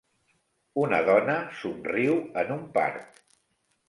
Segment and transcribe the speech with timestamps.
[0.83, 2.15] Una dona somriu
[2.45, 3.21] en un parc.